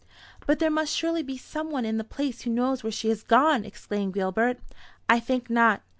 "But 0.47 0.57
there 0.57 0.71
must 0.71 0.97
surely 0.97 1.21
be 1.21 1.37
some 1.37 1.69
one 1.69 1.85
in 1.85 1.97
the 1.99 2.03
place 2.03 2.41
who 2.41 2.49
knows 2.49 2.81
where 2.83 2.89
she 2.91 3.09
has 3.09 3.21
gone!" 3.21 3.63
exclaimed 3.63 4.15
Gilbert. 4.15 4.59
"I 5.07 5.19
think 5.19 5.47
not. 5.47 5.83